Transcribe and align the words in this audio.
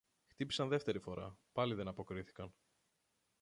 Χτύπησαν 0.27 0.67
δεύτερη 0.69 0.99
φορά, 0.99 1.37
πάλι 1.51 1.73
δεν 1.73 1.87
αποκρίθηκαν. 1.87 2.53